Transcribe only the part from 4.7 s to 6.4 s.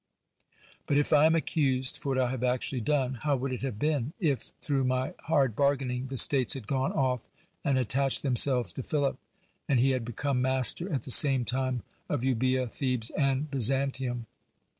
my hard bargaining, the